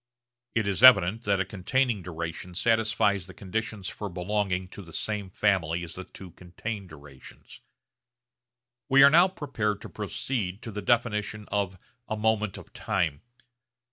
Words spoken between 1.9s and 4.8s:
duration satisfies the conditions for belonging